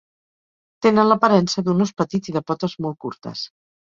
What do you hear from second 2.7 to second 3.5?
molt curtes.